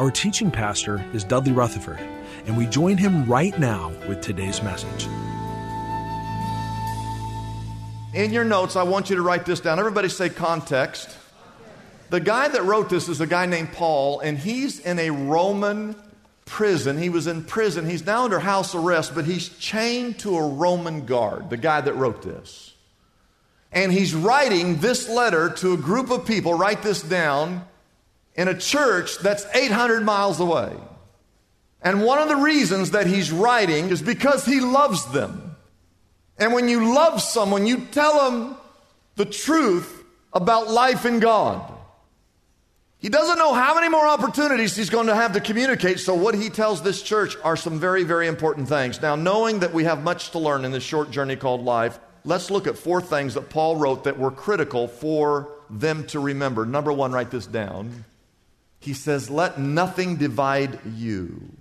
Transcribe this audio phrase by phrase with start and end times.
[0.00, 2.00] Our teaching pastor is Dudley Rutherford,
[2.46, 5.06] and we join him right now with today's message.
[8.14, 9.78] In your notes, I want you to write this down.
[9.78, 11.14] Everybody say context.
[12.08, 15.94] The guy that wrote this is a guy named Paul, and he's in a Roman
[16.46, 16.96] prison.
[16.96, 17.84] He was in prison.
[17.84, 21.92] He's now under house arrest, but he's chained to a Roman guard, the guy that
[21.92, 22.72] wrote this.
[23.70, 27.66] And he's writing this letter to a group of people, write this down,
[28.40, 30.74] in a church that's 800 miles away.
[31.82, 35.56] And one of the reasons that he's writing is because he loves them.
[36.38, 38.56] And when you love someone, you tell them
[39.16, 41.70] the truth about life in God.
[42.96, 46.34] He doesn't know how many more opportunities he's going to have to communicate, so what
[46.34, 49.02] he tells this church are some very, very important things.
[49.02, 52.50] Now, knowing that we have much to learn in this short journey called life, let's
[52.50, 56.64] look at four things that Paul wrote that were critical for them to remember.
[56.64, 58.06] Number one, write this down.
[58.80, 61.52] He says, Let nothing divide you.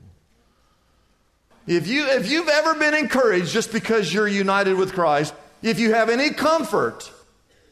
[1.67, 5.93] If, you, if you've ever been encouraged just because you're united with Christ, if you
[5.93, 7.11] have any comfort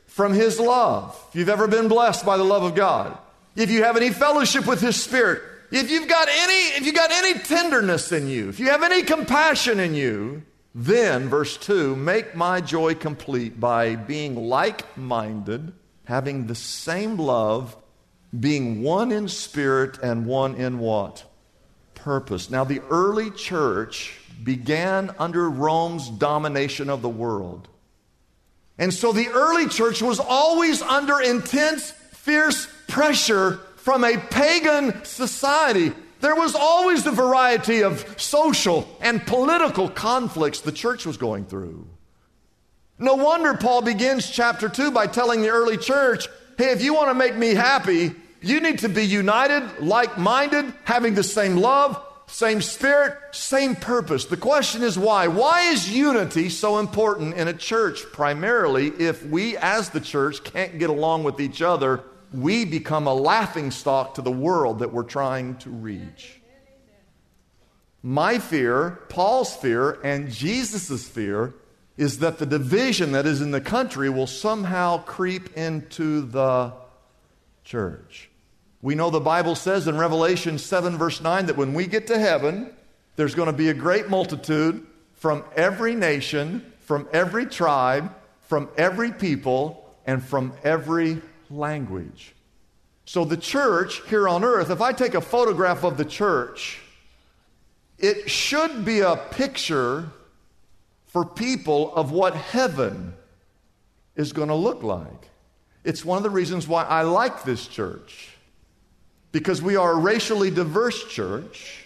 [0.06, 3.18] from His love, if you've ever been blessed by the love of God,
[3.56, 5.42] if you have any fellowship with His Spirit,
[5.72, 9.02] if you've got any, if you've got any tenderness in you, if you have any
[9.02, 10.44] compassion in you,
[10.76, 15.74] then, verse 2, make my joy complete by being like minded,
[16.06, 17.76] having the same love,
[18.40, 21.24] being one in spirit and one in what?
[21.96, 22.50] Purpose.
[22.50, 27.68] Now, the early church began under Rome's domination of the world.
[28.78, 35.94] And so the early church was always under intense, fierce pressure from a pagan society
[36.20, 41.88] there was always the variety of social and political conflicts the church was going through.
[42.98, 46.28] No wonder Paul begins chapter 2 by telling the early church
[46.58, 50.74] hey, if you want to make me happy, you need to be united, like minded,
[50.84, 54.26] having the same love, same spirit, same purpose.
[54.26, 55.28] The question is why?
[55.28, 58.04] Why is unity so important in a church?
[58.12, 62.04] Primarily, if we as the church can't get along with each other,
[62.34, 66.42] we become a laughing stock to the world that we're trying to reach.
[68.04, 71.56] My fear, Paul's fear, and Jesus' fear
[71.98, 76.74] is that the division that is in the country will somehow creep into the
[77.68, 78.30] church.
[78.82, 82.18] We know the Bible says in Revelation 7, verse 9, that when we get to
[82.18, 82.74] heaven,
[83.18, 84.86] there's going to be a great multitude
[85.16, 88.14] from every nation, from every tribe,
[88.44, 92.34] from every people, and from every language.
[93.04, 96.80] So, the church here on earth, if I take a photograph of the church,
[97.98, 100.10] it should be a picture
[101.08, 103.14] for people of what heaven
[104.16, 105.30] is going to look like.
[105.88, 108.32] It's one of the reasons why I like this church.
[109.32, 111.86] Because we are a racially diverse church.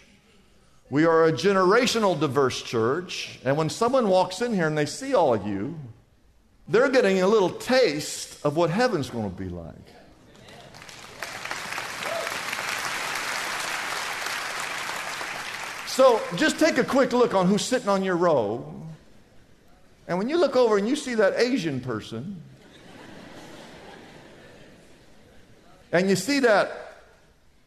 [0.89, 3.39] We are a generational diverse church.
[3.45, 5.77] And when someone walks in here and they see all of you,
[6.67, 9.75] they're getting a little taste of what heaven's going to be like.
[15.85, 18.65] So just take a quick look on who's sitting on your row.
[20.07, 22.41] And when you look over and you see that Asian person,
[25.91, 26.71] and you see that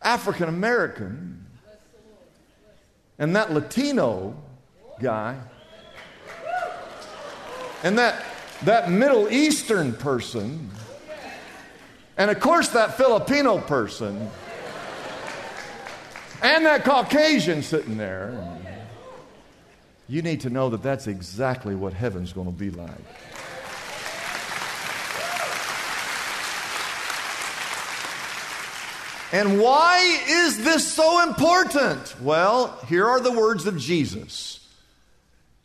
[0.02, 1.44] African American,
[3.18, 4.36] and that Latino
[5.00, 5.38] guy,
[7.82, 8.22] and that
[8.62, 10.70] that Middle Eastern person,
[12.16, 14.30] and of course that Filipino person,
[16.42, 18.58] and that Caucasian sitting there,
[20.08, 22.90] you need to know that that's exactly what heaven's going to be like.
[29.34, 32.14] And why is this so important?
[32.20, 34.64] Well, here are the words of Jesus.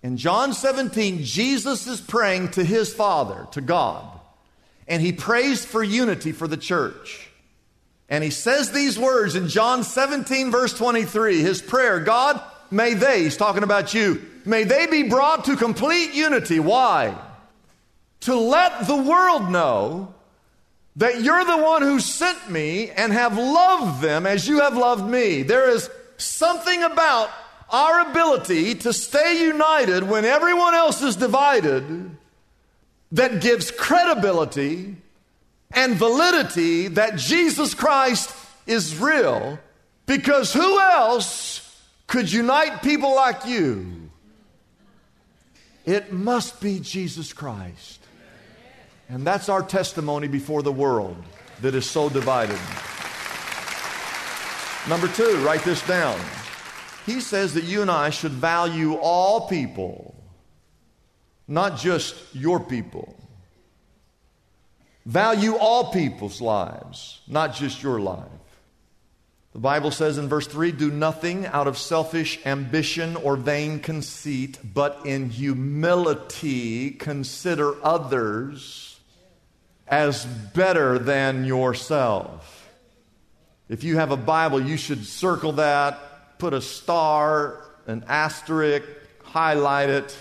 [0.02, 4.04] In John 17, Jesus is praying to his Father, to God,
[4.88, 7.30] and he prays for unity for the church.
[8.10, 13.22] And he says these words in John 17, verse 23, his prayer God, may they,
[13.26, 16.60] he's talking about you, may they be brought to complete unity.
[16.60, 17.16] Why?
[18.22, 20.16] To let the world know
[20.96, 25.10] that you're the one who sent me and have loved them as you have loved
[25.10, 25.44] me.
[25.44, 27.30] There is something about
[27.70, 32.12] our ability to stay united when everyone else is divided
[33.12, 34.96] that gives credibility
[35.72, 38.34] and validity that Jesus Christ
[38.66, 39.60] is real
[40.06, 44.10] because who else could unite people like you?
[45.86, 47.99] It must be Jesus Christ.
[49.10, 51.18] And that's our testimony before the world
[51.62, 52.60] that is so divided.
[54.88, 56.20] Number two, write this down.
[57.08, 60.16] He says that you and I should value all people,
[61.48, 63.16] not just your people.
[65.06, 68.28] Value all people's lives, not just your life.
[69.54, 74.60] The Bible says in verse 3 do nothing out of selfish ambition or vain conceit,
[74.64, 78.89] but in humility consider others
[79.90, 82.70] as better than yourself.
[83.68, 88.88] If you have a Bible, you should circle that, put a star, an asterisk,
[89.24, 90.18] highlight it.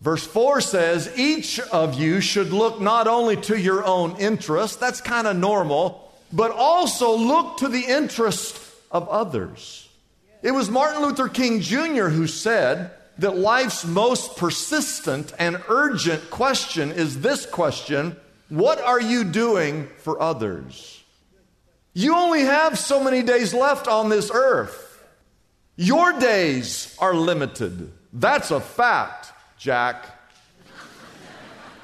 [0.00, 5.00] Verse 4 says, Each of you should look not only to your own interest, that's
[5.00, 8.60] kind of normal, but also look to the interest
[8.90, 9.88] of others.
[10.42, 12.08] It was Martin Luther King Jr.
[12.08, 18.16] who said that life's most persistent and urgent question is this question
[18.48, 21.02] What are you doing for others?
[21.94, 25.04] You only have so many days left on this earth.
[25.76, 27.92] Your days are limited.
[28.12, 29.32] That's a fact.
[29.58, 30.06] Jack.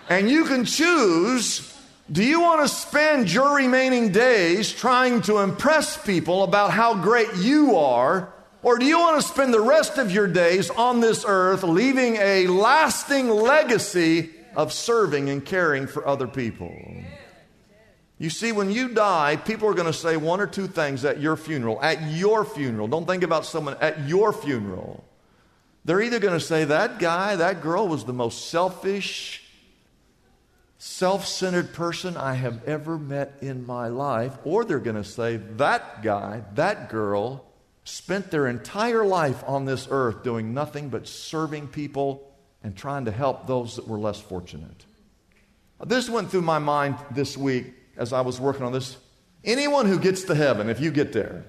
[0.09, 1.73] And you can choose
[2.11, 7.37] do you want to spend your remaining days trying to impress people about how great
[7.37, 8.31] you are?
[8.63, 12.17] Or do you want to spend the rest of your days on this earth leaving
[12.17, 16.75] a lasting legacy of serving and caring for other people?
[18.19, 21.21] You see, when you die, people are going to say one or two things at
[21.21, 21.83] your funeral.
[21.83, 22.87] At your funeral.
[22.87, 25.03] Don't think about someone at your funeral.
[25.85, 29.43] They're either going to say, that guy, that girl was the most selfish,
[30.79, 35.39] self centered person I have ever met in my life, or they're going to say,
[35.57, 37.45] that guy, that girl
[37.85, 42.32] spent their entire life on this earth doing nothing but serving people
[42.63, 44.85] and trying to help those that were less fortunate.
[45.85, 47.67] This went through my mind this week
[47.97, 48.97] as I was working on this.
[49.45, 51.45] Anyone who gets to heaven, if you get there,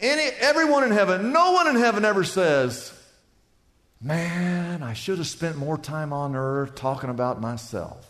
[0.00, 2.92] Any, everyone in heaven, no one in heaven ever says,
[4.00, 8.04] Man, I should have spent more time on earth talking about myself.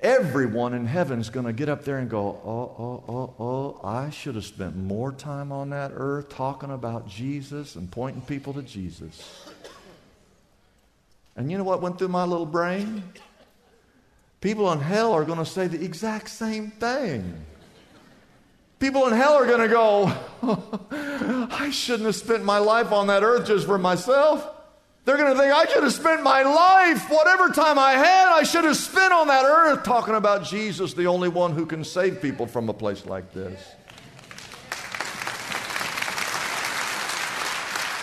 [0.00, 3.47] Everyone in heaven is going to get up there and go, Oh, oh, oh, oh,
[3.88, 8.52] I should have spent more time on that earth talking about Jesus and pointing people
[8.52, 9.48] to Jesus.
[11.36, 13.02] And you know what went through my little brain?
[14.42, 17.32] People in hell are going to say the exact same thing.
[18.78, 20.12] People in hell are going to go,
[21.50, 24.46] I shouldn't have spent my life on that earth just for myself.
[25.06, 28.42] They're going to think, I should have spent my life, whatever time I had, I
[28.42, 32.20] should have spent on that earth talking about Jesus, the only one who can save
[32.20, 33.58] people from a place like this.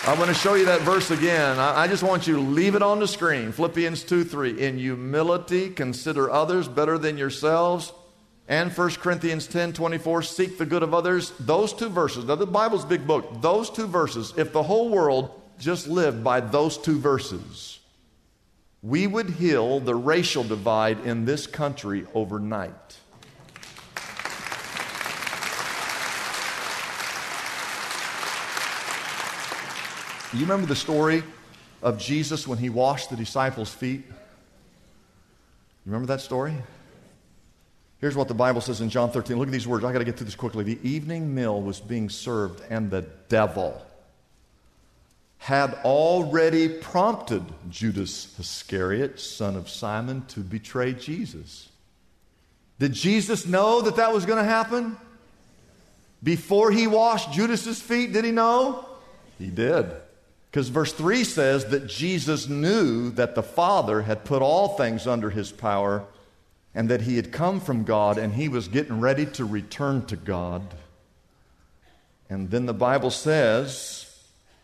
[0.07, 1.57] I'm going to show you that verse again.
[1.57, 3.51] I, just want you to leave it on the screen.
[3.51, 4.61] Philippians 2 3.
[4.61, 7.91] In humility, consider others better than yourselves
[8.47, 11.31] and 1 Corinthians 10 24, seek the good of others.
[11.39, 15.41] Those two verses, now the Bible's big book, those two verses, if the whole world
[15.57, 17.79] just lived by those two verses,
[18.83, 22.99] we would heal the racial divide in this country overnight.
[30.35, 31.23] You remember the story
[31.81, 34.03] of Jesus when he washed the disciples' feet?
[34.05, 34.13] You
[35.85, 36.53] remember that story?
[38.01, 39.37] Here's what the Bible says in John 13.
[39.37, 39.85] Look at these words.
[39.85, 40.65] I got to get through this quickly.
[40.65, 43.81] The evening meal was being served, and the devil
[45.37, 51.69] had already prompted Judas Iscariot, son of Simon, to betray Jesus.
[52.77, 54.97] Did Jesus know that that was going to happen?
[56.21, 58.85] Before he washed Judas's feet, did he know?
[59.39, 59.85] He did.
[60.55, 65.29] Because verse 3 says that Jesus knew that the Father had put all things under
[65.29, 66.05] his power
[66.73, 70.15] and that he had come from God and he was getting ready to return to
[70.15, 70.61] God.
[72.29, 74.09] And then the Bible says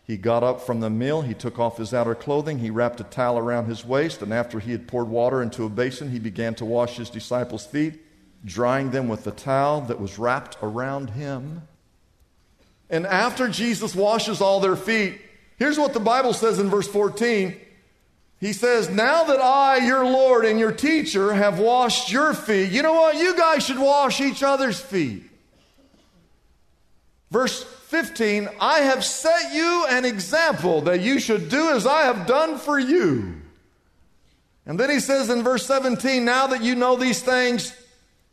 [0.06, 3.04] he got up from the meal, he took off his outer clothing, he wrapped a
[3.04, 6.54] towel around his waist, and after he had poured water into a basin, he began
[6.54, 8.00] to wash his disciples' feet,
[8.46, 11.60] drying them with the towel that was wrapped around him.
[12.88, 15.20] And after Jesus washes all their feet,
[15.58, 17.56] here's what the Bible says in verse 14.
[18.40, 22.82] He says, Now that I, your Lord and your teacher, have washed your feet, you
[22.82, 23.16] know what?
[23.16, 25.22] You guys should wash each other's feet.
[27.30, 32.26] Verse 15, I have set you an example that you should do as I have
[32.26, 33.40] done for you.
[34.66, 37.74] And then he says in verse 17, now that you know these things,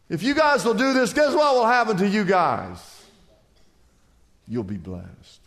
[0.10, 2.78] if you guys will do this, guess what will happen to you guys?
[4.48, 5.40] You'll be blessed.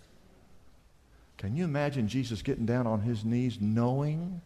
[1.38, 4.40] Can you imagine Jesus getting down on his knees knowing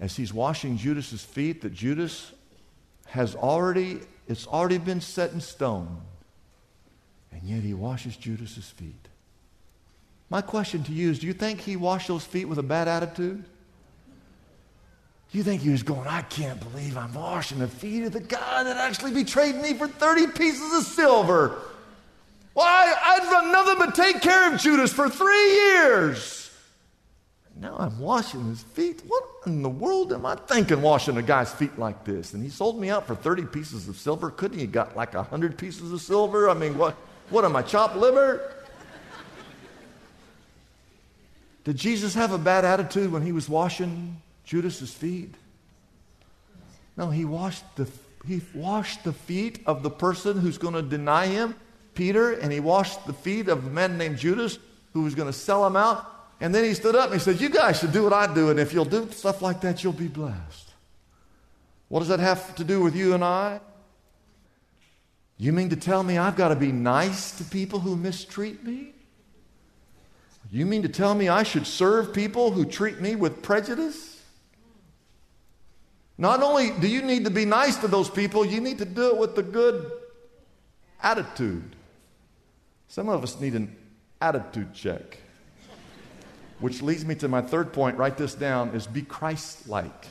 [0.00, 2.32] as he's washing Judas's feet that Judas
[3.06, 6.02] has already it's already been set in stone
[7.32, 9.08] and yet he washes Judas's feet.
[10.30, 12.88] My question to you is do you think he washed those feet with a bad
[12.88, 13.44] attitude?
[15.30, 18.20] Do you think he was going, I can't believe I'm washing the feet of the
[18.20, 21.60] guy that actually betrayed me for 30 pieces of silver?
[22.58, 26.50] Why, I've done nothing but take care of Judas for three years.
[27.56, 29.00] Now I'm washing his feet.
[29.06, 32.34] What in the world am I thinking washing a guy's feet like this?
[32.34, 34.32] And he sold me out for 30 pieces of silver.
[34.32, 36.50] Couldn't he got like 100 pieces of silver?
[36.50, 36.96] I mean, what?
[37.30, 38.52] What am I, chopped liver?
[41.62, 45.32] Did Jesus have a bad attitude when he was washing Judas's feet?
[46.96, 47.88] No, he washed the
[48.26, 51.54] he washed the feet of the person who's going to deny him,
[51.98, 54.56] Peter, and he washed the feet of a man named Judas
[54.92, 56.06] who was going to sell him out.
[56.40, 58.50] And then he stood up and he said, You guys should do what I do,
[58.50, 60.70] and if you'll do stuff like that, you'll be blessed.
[61.88, 63.60] What does that have to do with you and I?
[65.38, 68.92] You mean to tell me I've got to be nice to people who mistreat me?
[70.52, 74.22] You mean to tell me I should serve people who treat me with prejudice?
[76.16, 79.08] Not only do you need to be nice to those people, you need to do
[79.08, 79.90] it with a good
[81.02, 81.74] attitude.
[82.88, 83.76] Some of us need an
[84.20, 85.18] attitude check.
[86.60, 90.08] Which leads me to my third point, write this down, is be Christ like.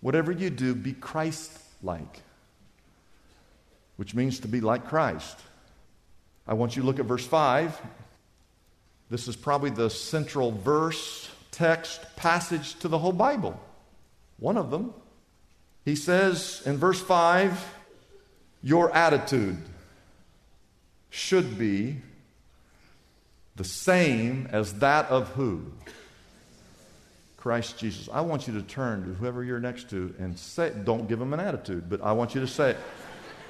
[0.00, 2.22] Whatever you do, be Christ like
[3.98, 5.36] which means to be like Christ.
[6.46, 7.78] I want you to look at verse 5.
[9.10, 13.60] This is probably the central verse, text, passage to the whole Bible.
[14.38, 14.94] One of them.
[15.84, 17.74] He says in verse 5
[18.62, 19.58] Your attitude
[21.10, 21.98] should be
[23.56, 25.64] the same as that of who?
[27.36, 28.08] Christ Jesus.
[28.12, 31.32] I want you to turn to whoever you're next to and say, don't give them
[31.32, 32.76] an attitude, but I want you to say it.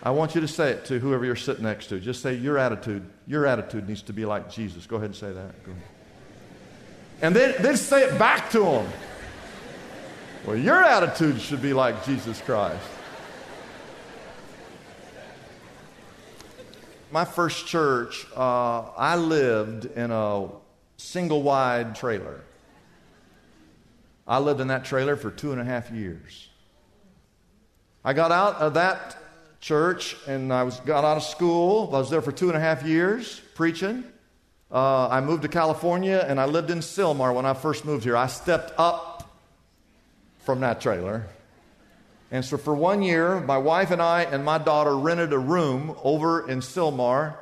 [0.02, 1.98] I want you to say it to whoever you're sitting next to.
[1.98, 4.86] Just say, Your attitude, your attitude needs to be like Jesus.
[4.86, 5.54] Go ahead and say that.
[7.20, 8.88] And then, then say it back to them.
[10.46, 12.86] Well, your attitude should be like Jesus Christ.
[17.10, 20.48] My first church, uh, I lived in a
[20.98, 22.42] single wide trailer.
[24.26, 26.50] I lived in that trailer for two and a half years.
[28.04, 29.16] I got out of that
[29.60, 31.88] church, and I was got out of school.
[31.94, 34.04] I was there for two and a half years preaching.
[34.70, 38.18] Uh, I moved to California, and I lived in Sylmar when I first moved here.
[38.18, 39.30] I stepped up
[40.40, 41.26] from that trailer.
[42.30, 45.96] And so for one year, my wife and I and my daughter rented a room
[46.02, 47.36] over in Sylmar,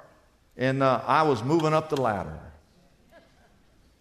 [0.56, 2.38] and uh, I was moving up the ladder.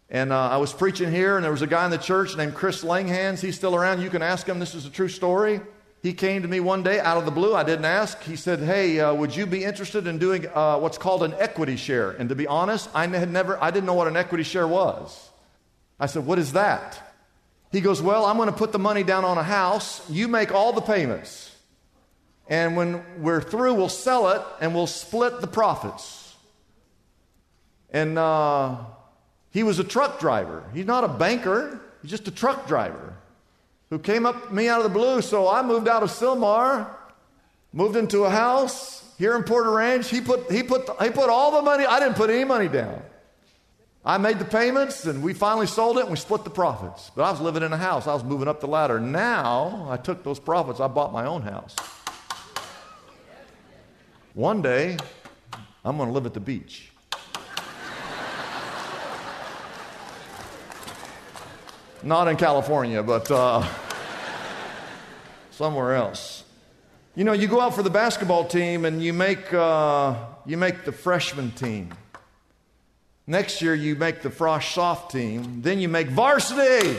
[0.09, 2.53] And uh, I was preaching here, and there was a guy in the church named
[2.53, 3.41] Chris Langhans.
[3.41, 4.01] He's still around.
[4.01, 4.59] You can ask him.
[4.59, 5.61] This is a true story.
[6.03, 7.55] He came to me one day out of the blue.
[7.55, 8.21] I didn't ask.
[8.21, 11.77] He said, Hey, uh, would you be interested in doing uh, what's called an equity
[11.77, 12.11] share?
[12.11, 15.31] And to be honest, I had never, I didn't know what an equity share was.
[15.99, 17.14] I said, What is that?
[17.75, 20.01] He goes, Well, I'm going to put the money down on a house.
[20.09, 21.53] You make all the payments.
[22.47, 26.35] And when we're through, we'll sell it and we'll split the profits.
[27.91, 28.77] And uh,
[29.51, 30.63] he was a truck driver.
[30.73, 33.13] He's not a banker, he's just a truck driver
[33.89, 35.21] who came up me out of the blue.
[35.21, 36.87] So I moved out of Sylmar,
[37.73, 40.09] moved into a house here in Porter Ranch.
[40.09, 43.01] He put, he put, he put all the money, I didn't put any money down.
[44.07, 47.09] I made the payments and we finally sold it and we split the profits.
[47.15, 48.99] But I was living in a house, I was moving up the ladder.
[48.99, 51.75] Now I took those profits, I bought my own house.
[54.35, 54.97] One day,
[55.83, 56.91] I'm going to live at the beach.
[62.03, 63.67] Not in California, but uh,
[65.49, 66.43] somewhere else.
[67.15, 70.85] You know, you go out for the basketball team and you make, uh, you make
[70.85, 71.91] the freshman team.
[73.27, 75.61] Next year, you make the Frosh soph team.
[75.61, 76.97] Then you make varsity.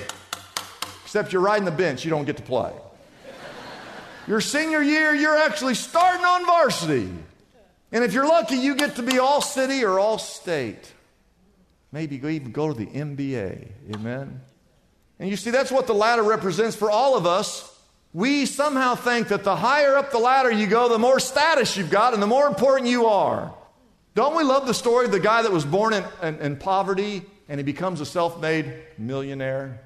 [1.05, 2.73] Except you're riding the bench, you don't get to play.
[4.27, 7.09] Your senior year, you're actually starting on varsity.
[7.93, 10.93] And if you're lucky, you get to be all city or all state.
[11.93, 13.69] Maybe even go to the NBA.
[13.95, 14.41] Amen.
[15.19, 17.73] And you see, that's what the ladder represents for all of us.
[18.13, 21.91] We somehow think that the higher up the ladder you go, the more status you've
[21.91, 23.55] got and the more important you are.
[24.17, 27.23] Don't we love the story of the guy that was born in, in, in poverty
[27.51, 29.79] and he becomes a self made millionaire?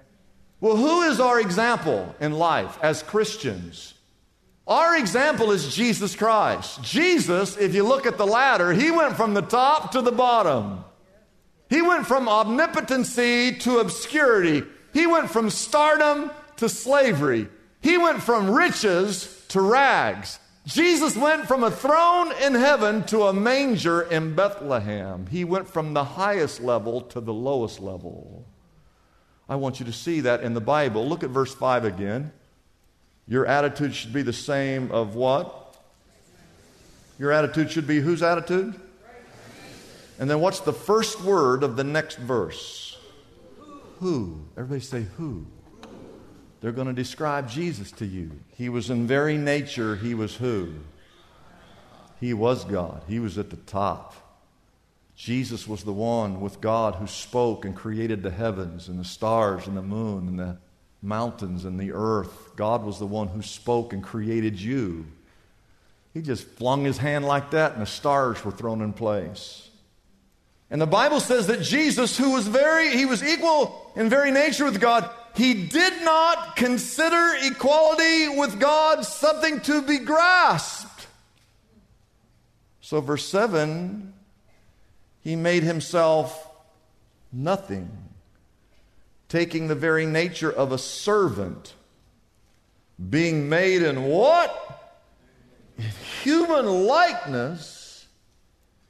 [0.60, 3.92] Well, who is our example in life as Christians?
[4.68, 6.80] Our example is Jesus Christ.
[6.80, 10.84] Jesus, if you look at the ladder, he went from the top to the bottom.
[11.68, 14.62] He went from omnipotency to obscurity.
[14.92, 17.48] He went from stardom to slavery.
[17.80, 20.38] He went from riches to rags.
[20.66, 25.26] Jesus went from a throne in heaven to a manger in Bethlehem.
[25.26, 28.44] He went from the highest level to the lowest level.
[29.48, 31.08] I want you to see that in the Bible.
[31.08, 32.30] Look at verse 5 again.
[33.26, 35.76] Your attitude should be the same of what?
[37.18, 38.78] Your attitude should be whose attitude?
[40.18, 42.98] And then what's the first word of the next verse?
[44.00, 44.40] Who?
[44.56, 45.46] Everybody say who.
[46.60, 48.32] They're going to describe Jesus to you.
[48.56, 50.74] He was in very nature, he was who?
[52.20, 53.02] He was God.
[53.08, 54.14] He was at the top.
[55.16, 59.66] Jesus was the one with God who spoke and created the heavens and the stars
[59.66, 60.58] and the moon and the
[61.02, 62.56] mountains and the earth.
[62.56, 65.06] God was the one who spoke and created you.
[66.12, 69.68] He just flung his hand like that and the stars were thrown in place.
[70.70, 74.64] And the Bible says that Jesus, who was very, he was equal in very nature
[74.64, 81.06] with God, he did not consider equality with God something to be grasped.
[82.80, 84.14] So, verse 7
[85.22, 86.48] he made himself
[87.32, 87.90] nothing,
[89.28, 91.74] taking the very nature of a servant,
[93.08, 94.94] being made in what?
[95.76, 95.84] In
[96.22, 98.06] human likeness.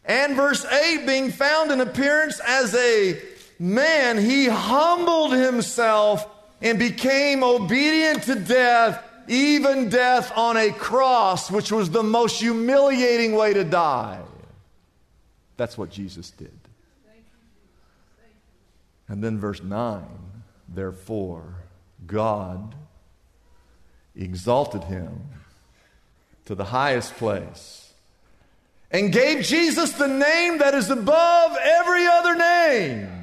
[0.04, 3.20] And verse 8, being found in appearance as a
[3.60, 6.26] man, he humbled himself
[6.62, 13.34] and became obedient to death, even death on a cross, which was the most humiliating
[13.34, 14.20] way to die.
[15.56, 16.50] That's what Jesus did.
[19.08, 20.04] And then verse 9,
[20.68, 21.56] therefore,
[22.06, 22.74] God
[24.16, 25.20] exalted him
[26.46, 27.92] to the highest place
[28.90, 33.19] and gave Jesus the name that is above every other name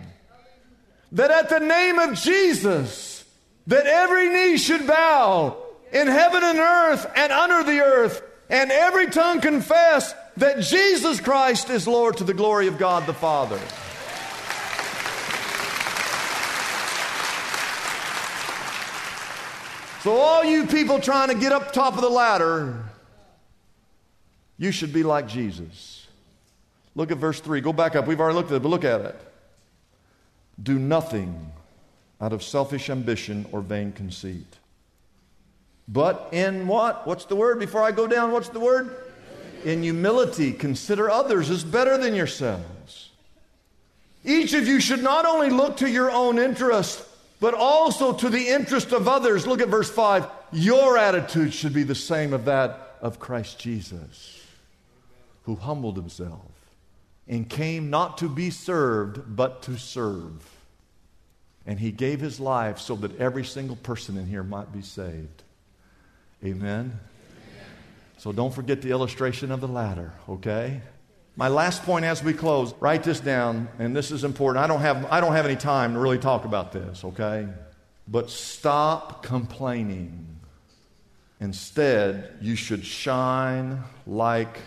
[1.13, 3.23] that at the name of Jesus,
[3.67, 5.57] that every knee should bow
[5.91, 11.69] in heaven and earth and under the earth, and every tongue confess that Jesus Christ
[11.69, 13.59] is Lord to the glory of God the Father.
[20.03, 22.85] So, all you people trying to get up top of the ladder,
[24.57, 26.07] you should be like Jesus.
[26.95, 27.59] Look at verse 3.
[27.61, 28.07] Go back up.
[28.07, 29.15] We've already looked at it, but look at it.
[30.61, 31.51] Do nothing
[32.19, 34.57] out of selfish ambition or vain conceit.
[35.87, 37.07] But in what?
[37.07, 37.59] What's the word?
[37.59, 38.95] Before I go down, what's the word?
[39.63, 43.09] In humility, consider others as better than yourselves.
[44.25, 47.03] Each of you should not only look to your own interest,
[47.39, 49.47] but also to the interest of others.
[49.47, 50.27] Look at verse 5.
[50.51, 54.43] Your attitude should be the same of that of Christ Jesus,
[55.43, 56.56] who humbled himself
[57.27, 60.49] and came not to be served, but to serve.
[61.65, 65.43] And he gave his life so that every single person in here might be saved.
[66.43, 66.61] Amen?
[66.61, 66.99] Amen?
[68.17, 70.81] So don't forget the illustration of the ladder, okay?
[71.35, 74.63] My last point as we close, write this down, and this is important.
[74.63, 77.47] I don't have, I don't have any time to really talk about this, okay?
[78.07, 80.25] But stop complaining.
[81.39, 84.57] Instead, you should shine like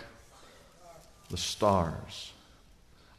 [1.29, 2.31] the stars.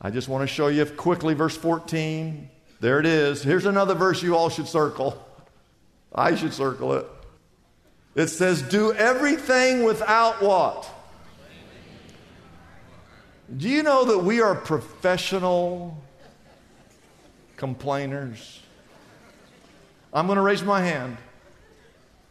[0.05, 2.51] I just want to show you quickly verse 14.
[2.81, 3.41] There it is.
[3.45, 5.25] Here's another verse you all should circle.
[6.13, 7.07] I should circle it.
[8.17, 10.91] It says, Do everything without what?
[13.57, 15.97] Do you know that we are professional
[17.57, 18.61] complainers?
[20.13, 21.17] I'm going to raise my hand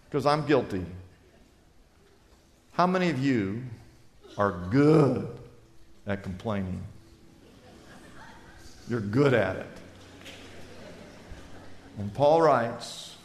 [0.10, 0.86] because I'm guilty.
[2.74, 3.64] How many of you
[4.38, 5.28] are good
[6.06, 6.84] at complaining?
[8.92, 9.68] You're good at it.
[11.98, 13.16] And Paul writes,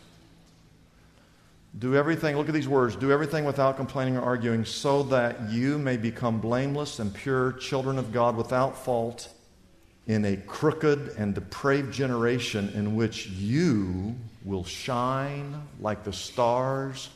[1.76, 5.76] do everything, look at these words, do everything without complaining or arguing, so that you
[5.76, 9.28] may become blameless and pure children of God without fault
[10.06, 17.08] in a crooked and depraved generation in which you will shine like the stars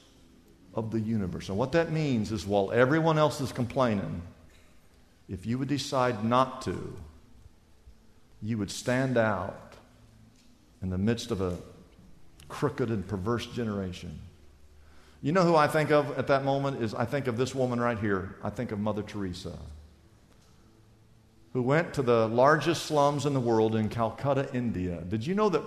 [0.74, 1.50] of the universe.
[1.50, 4.22] And what that means is while everyone else is complaining,
[5.28, 6.96] if you would decide not to,
[8.42, 9.74] you would stand out
[10.82, 11.56] in the midst of a
[12.48, 14.18] crooked and perverse generation.
[15.22, 17.78] You know who I think of at that moment is I think of this woman
[17.78, 18.36] right here.
[18.42, 19.58] I think of Mother Teresa,
[21.52, 25.02] who went to the largest slums in the world in Calcutta, India.
[25.08, 25.62] Did you know that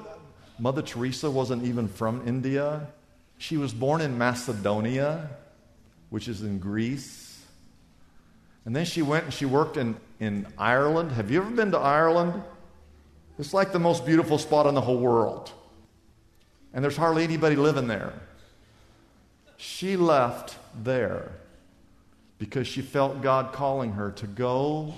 [0.58, 2.88] Mother Teresa wasn't even from India?
[3.38, 5.30] She was born in Macedonia,
[6.10, 7.44] which is in Greece.
[8.66, 11.12] And then she went and she worked in, in Ireland.
[11.12, 12.42] Have you ever been to Ireland?
[13.40, 15.52] It's like the most beautiful spot in the whole world.
[16.74, 18.14] And there's hardly anybody living there.
[19.58, 21.32] She left there
[22.38, 24.94] because she felt God calling her to go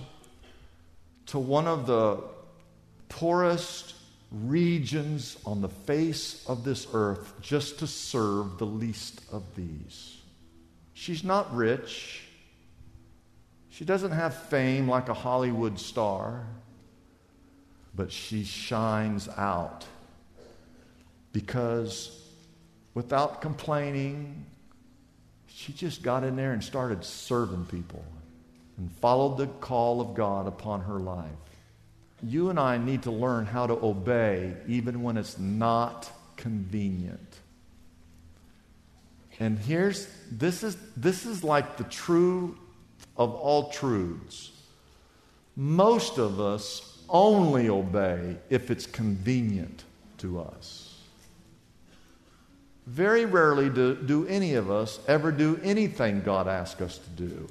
[1.27, 2.23] to one of the
[3.09, 3.93] poorest
[4.31, 10.17] regions on the face of this earth just to serve the least of these.
[10.93, 12.23] She's not rich.
[13.69, 16.45] She doesn't have fame like a Hollywood star,
[17.95, 19.85] but she shines out
[21.31, 22.21] because
[22.93, 24.45] without complaining,
[25.47, 28.03] she just got in there and started serving people
[28.77, 31.29] and followed the call of God upon her life.
[32.21, 37.39] You and I need to learn how to obey even when it's not convenient.
[39.39, 42.57] And here's this is this is like the true
[43.17, 44.51] of all truths.
[45.55, 49.83] Most of us only obey if it's convenient
[50.19, 50.99] to us.
[52.87, 57.47] Very rarely do, do any of us ever do anything God asks us to do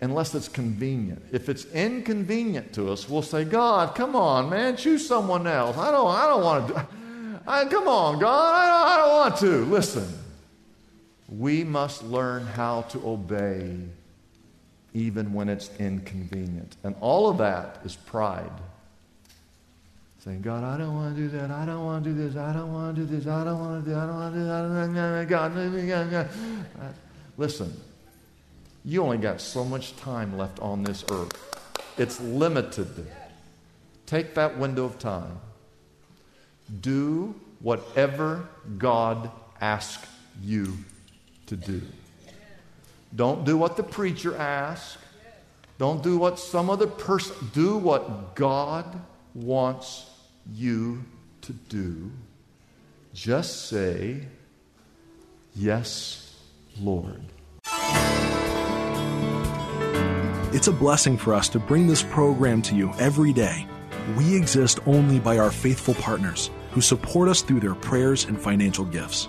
[0.00, 1.22] unless it's convenient.
[1.30, 5.76] If it's inconvenient to us, we'll say, God, come on, man, choose someone else.
[5.76, 6.80] I don't, I don't want to do
[7.46, 9.64] I, come on, God, I don't, I don't want to.
[9.72, 10.06] Listen,
[11.28, 13.76] we must learn how to obey
[14.94, 16.76] even when it's inconvenient.
[16.82, 18.52] And all of that is pride.
[20.24, 21.50] Saying, God, I don't want to do that.
[21.50, 22.36] I don't want to do this.
[22.36, 23.26] I don't want to do this.
[23.26, 23.96] I don't want to do.
[23.96, 24.50] I don't want to do.
[24.50, 25.88] I don't want to do.
[25.88, 26.28] God, God,
[26.78, 26.94] God.
[27.38, 27.74] Listen,
[28.84, 31.32] you only got so much time left on this earth.
[31.96, 33.06] It's limited.
[34.04, 35.38] Take that window of time.
[36.80, 40.06] Do whatever God asks
[40.42, 40.76] you
[41.46, 41.80] to do.
[43.14, 44.98] Don't do what the preacher asks.
[45.78, 47.34] Don't do what some other person.
[47.52, 49.00] Do what God
[49.34, 50.10] wants
[50.52, 51.04] you
[51.42, 52.10] to do,
[53.12, 54.26] just say,
[55.56, 56.36] Yes,
[56.80, 57.20] Lord.
[60.52, 63.66] It's a blessing for us to bring this program to you every day.
[64.16, 68.84] We exist only by our faithful partners who support us through their prayers and financial
[68.84, 69.28] gifts.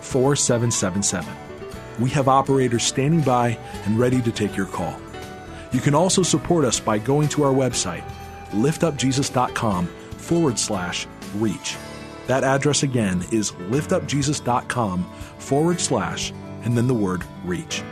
[0.00, 1.34] 4777.
[1.98, 4.98] We have operators standing by and ready to take your call.
[5.72, 8.04] You can also support us by going to our website,
[8.50, 11.76] liftupjesus.com forward slash reach.
[12.26, 15.04] That address again is liftupjesus.com
[15.38, 16.32] forward slash
[16.62, 17.82] and then the word reach.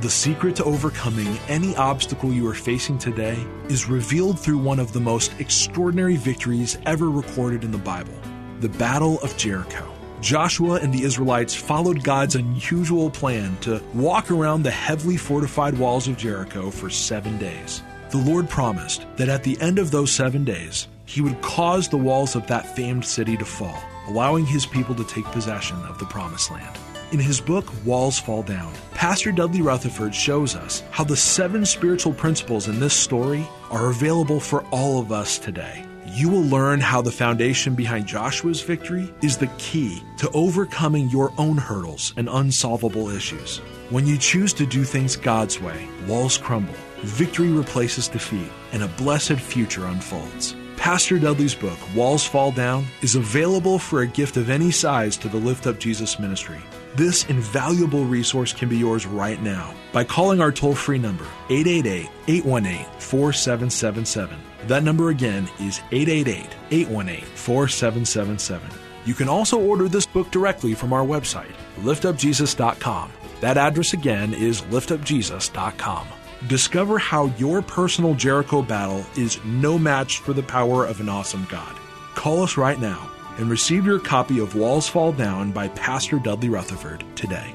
[0.00, 3.38] The secret to overcoming any obstacle you are facing today
[3.68, 8.14] is revealed through one of the most extraordinary victories ever recorded in the Bible
[8.60, 9.91] the Battle of Jericho.
[10.22, 16.06] Joshua and the Israelites followed God's unusual plan to walk around the heavily fortified walls
[16.06, 17.82] of Jericho for seven days.
[18.10, 21.96] The Lord promised that at the end of those seven days, he would cause the
[21.98, 26.06] walls of that famed city to fall, allowing his people to take possession of the
[26.06, 26.78] promised land.
[27.10, 32.14] In his book, Walls Fall Down, Pastor Dudley Rutherford shows us how the seven spiritual
[32.14, 35.84] principles in this story are available for all of us today.
[36.14, 41.32] You will learn how the foundation behind Joshua's victory is the key to overcoming your
[41.38, 43.62] own hurdles and unsolvable issues.
[43.88, 48.88] When you choose to do things God's way, walls crumble, victory replaces defeat, and a
[48.88, 50.54] blessed future unfolds.
[50.76, 55.30] Pastor Dudley's book, Walls Fall Down, is available for a gift of any size to
[55.30, 56.60] the Lift Up Jesus ministry.
[56.94, 62.10] This invaluable resource can be yours right now by calling our toll free number, 888
[62.28, 64.51] 818 4777.
[64.66, 68.68] That number again is 888 818 4777.
[69.04, 73.12] You can also order this book directly from our website, liftupjesus.com.
[73.40, 76.06] That address again is liftupjesus.com.
[76.48, 81.46] Discover how your personal Jericho battle is no match for the power of an awesome
[81.50, 81.76] God.
[82.14, 86.48] Call us right now and receive your copy of Walls Fall Down by Pastor Dudley
[86.48, 87.54] Rutherford today.